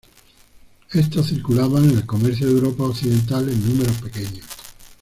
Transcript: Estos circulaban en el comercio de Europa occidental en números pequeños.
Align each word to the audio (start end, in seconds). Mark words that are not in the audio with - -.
Estos 0.93 1.27
circulaban 1.27 1.83
en 1.87 1.97
el 1.97 2.05
comercio 2.07 2.47
de 2.47 2.53
Europa 2.53 2.85
occidental 2.85 3.47
en 3.47 3.63
números 3.69 4.01
pequeños. 4.01 4.41